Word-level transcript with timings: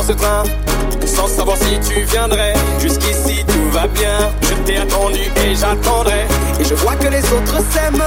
ce 0.00 0.12
train 0.12 0.42
sans 1.04 1.28
savoir 1.28 1.56
si 1.58 1.78
tu 1.86 2.00
viendrais. 2.02 2.54
Jusqu'ici 2.80 3.44
tout 3.46 3.70
va 3.70 3.86
bien, 3.88 4.30
je 4.42 4.54
t'ai 4.64 4.78
attendu 4.78 5.20
et 5.44 5.54
j'attendrai. 5.54 6.26
Et 6.60 6.64
je 6.64 6.74
vois 6.74 6.94
que 6.94 7.08
les 7.08 7.22
autres 7.32 7.58
s'aiment, 7.72 8.02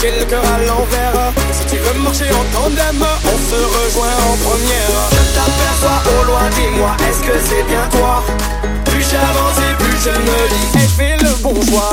j'ai 0.00 0.10
le 0.18 0.24
cœur 0.26 0.42
à 0.44 0.58
l'envers. 0.66 1.32
Si 1.52 1.74
tu 1.74 1.76
veux 1.80 1.98
marcher 2.00 2.30
en 2.30 2.44
tandem, 2.52 3.06
on 3.24 3.38
se 3.50 3.60
rejoint 3.76 4.16
en 4.28 4.36
première. 4.48 4.94
Je 5.12 5.22
t'aperçois 5.34 6.02
au 6.20 6.24
loin, 6.26 6.42
dis-moi, 6.56 6.96
est-ce 7.08 7.22
que 7.26 7.38
c'est 7.48 7.62
bien 7.64 7.88
toi? 7.90 8.22
Plus 8.86 9.06
j'avance 9.10 9.58
et 9.58 9.74
plus 9.82 9.98
je 10.04 10.10
me 10.10 10.38
dis, 10.52 10.78
et 10.78 10.88
je 10.88 10.94
fais 10.94 11.16
le 11.24 11.42
bon 11.42 11.54
choix. 11.70 11.92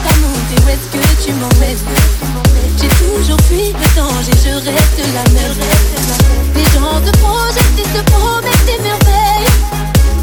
Monter, 0.00 0.58
où 0.64 0.68
est-ce 0.68 0.88
que 0.92 1.02
tu 1.24 1.32
m'emmènes 1.34 1.78
J'ai 2.78 2.88
toujours 2.88 3.40
fui 3.48 3.72
le 3.72 3.88
danger, 3.96 4.32
je 4.44 4.70
reste 4.70 5.00
la 5.14 5.24
même 5.32 5.56
Les 6.54 6.64
gens 6.64 7.00
te 7.00 7.16
projettent 7.18 7.78
et 7.78 7.82
te 7.82 8.10
promettent 8.10 8.66
des 8.66 8.78
merveilles 8.82 9.52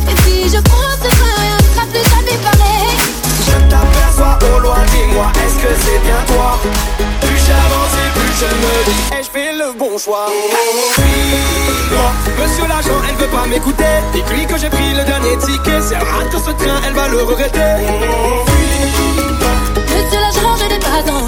Et 0.09 0.15
si 0.23 0.49
je 0.49 0.61
prends 0.61 0.95
ce 1.01 1.07
train, 1.07 1.35
rien 1.37 1.57
ne 1.57 1.67
sera 1.75 1.85
plus 1.87 2.07
jamais 2.09 2.37
pareil 2.43 2.91
Je 3.45 3.55
t'aperçois 3.69 4.39
au 4.55 4.59
loin, 4.59 4.81
dis-moi, 4.91 5.27
est-ce 5.45 5.57
que 5.63 5.71
c'est 5.83 5.99
bien 5.99 6.21
toi? 6.27 6.59
Plus 7.21 7.39
j'avance 7.47 7.93
et 8.03 8.09
plus 8.17 8.33
je 8.39 8.49
me 8.61 8.75
dis, 8.85 9.19
et 9.19 9.23
je 9.23 9.29
fais 9.29 9.53
le 9.53 9.77
bon 9.77 9.97
choix? 9.97 10.27
Suis-moi, 10.93 12.11
monsieur 12.39 12.67
l'agent, 12.67 12.99
elle 13.07 13.15
veut 13.15 13.27
pas 13.27 13.45
m'écouter. 13.47 13.83
Dis-lui 14.13 14.45
que 14.45 14.57
j'ai 14.57 14.69
pris 14.69 14.93
le 14.93 15.03
dernier 15.03 15.37
ticket. 15.37 15.81
Si 15.81 15.93
elle 15.93 16.07
rate 16.07 16.31
ce 16.33 16.51
train, 16.51 16.81
elle 16.87 16.93
va 16.93 17.07
le 17.07 17.23
regretter. 17.23 17.59
Monsieur 18.89 19.58
l'agent, 20.41 20.55
je 20.57 20.65
n'ai 20.65 20.79
pas 20.79 21.11
envie 21.11 21.18